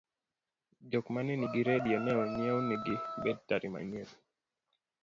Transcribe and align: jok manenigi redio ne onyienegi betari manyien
jok 0.91 1.05
manenigi 1.13 1.61
redio 1.69 1.97
ne 2.01 2.11
onyienegi 2.23 2.95
betari 3.23 3.67
manyien 3.73 4.09